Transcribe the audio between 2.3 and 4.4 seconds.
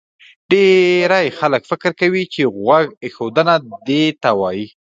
چې غوږ ایښودنه دې ته